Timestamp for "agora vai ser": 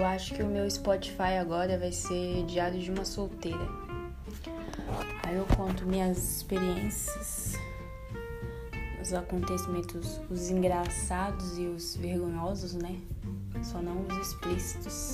1.38-2.42